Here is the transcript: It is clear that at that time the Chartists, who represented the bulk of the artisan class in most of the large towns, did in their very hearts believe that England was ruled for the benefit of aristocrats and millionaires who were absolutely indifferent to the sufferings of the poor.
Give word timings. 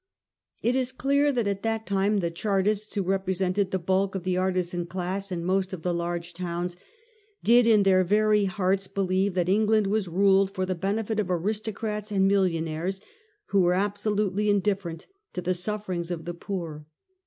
It 0.63 0.75
is 0.75 0.91
clear 0.91 1.31
that 1.31 1.45
at 1.45 1.61
that 1.61 1.85
time 1.85 2.21
the 2.21 2.31
Chartists, 2.31 2.95
who 2.95 3.03
represented 3.03 3.69
the 3.69 3.77
bulk 3.77 4.15
of 4.15 4.23
the 4.23 4.35
artisan 4.35 4.87
class 4.87 5.31
in 5.31 5.45
most 5.45 5.73
of 5.73 5.83
the 5.83 5.93
large 5.93 6.33
towns, 6.33 6.75
did 7.43 7.67
in 7.67 7.83
their 7.83 8.03
very 8.03 8.45
hearts 8.45 8.87
believe 8.87 9.35
that 9.35 9.47
England 9.47 9.85
was 9.85 10.07
ruled 10.07 10.55
for 10.55 10.65
the 10.65 10.73
benefit 10.73 11.19
of 11.19 11.29
aristocrats 11.29 12.11
and 12.11 12.27
millionaires 12.27 12.99
who 13.49 13.61
were 13.61 13.75
absolutely 13.75 14.49
indifferent 14.49 15.05
to 15.33 15.41
the 15.41 15.53
sufferings 15.53 16.09
of 16.09 16.25
the 16.25 16.33
poor. 16.33 16.87